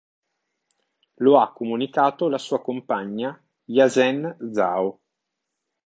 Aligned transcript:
Lo 1.17 1.39
ha 1.39 1.51
comunicato 1.53 2.27
la 2.27 2.39
sua 2.39 2.59
compagna 2.59 3.39
Yazhen 3.65 4.35
Zhao. 4.51 4.99